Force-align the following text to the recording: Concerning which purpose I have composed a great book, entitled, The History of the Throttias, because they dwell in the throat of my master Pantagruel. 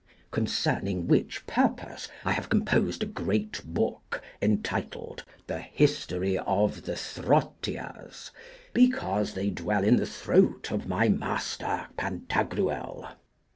Concerning 0.31 1.07
which 1.07 1.45
purpose 1.45 2.07
I 2.25 2.31
have 2.31 2.49
composed 2.49 3.03
a 3.03 3.05
great 3.05 3.61
book, 3.63 4.19
entitled, 4.41 5.23
The 5.45 5.59
History 5.59 6.39
of 6.39 6.85
the 6.85 6.95
Throttias, 6.95 8.31
because 8.73 9.35
they 9.35 9.51
dwell 9.51 9.83
in 9.83 9.97
the 9.97 10.07
throat 10.07 10.71
of 10.71 10.87
my 10.87 11.07
master 11.07 11.85
Pantagruel. 11.97 13.09